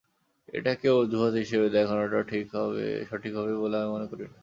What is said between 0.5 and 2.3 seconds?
এটাকে অজুহাত হিসেবে দেখানোটা